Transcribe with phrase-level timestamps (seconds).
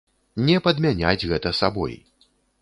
[0.47, 1.93] Не падмяняць гэта сабой!